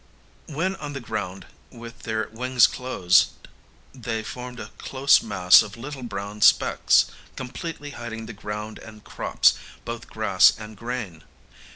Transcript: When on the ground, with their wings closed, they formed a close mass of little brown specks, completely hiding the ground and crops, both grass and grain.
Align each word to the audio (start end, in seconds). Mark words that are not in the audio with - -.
When 0.47 0.75
on 0.77 0.93
the 0.93 0.99
ground, 0.99 1.45
with 1.69 1.99
their 1.99 2.27
wings 2.31 2.65
closed, 2.65 3.33
they 3.93 4.23
formed 4.23 4.59
a 4.59 4.71
close 4.79 5.21
mass 5.21 5.61
of 5.61 5.77
little 5.77 6.01
brown 6.01 6.41
specks, 6.41 7.05
completely 7.35 7.91
hiding 7.91 8.25
the 8.25 8.33
ground 8.33 8.79
and 8.79 9.03
crops, 9.03 9.53
both 9.85 10.07
grass 10.07 10.53
and 10.57 10.75
grain. 10.75 11.23